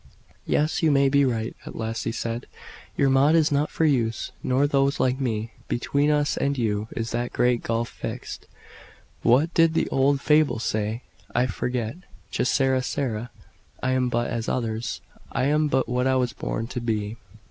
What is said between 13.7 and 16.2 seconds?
I am but as others: I am but what I